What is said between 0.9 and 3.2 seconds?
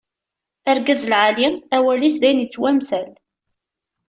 lɛali, awal-is dayem ittwamsal.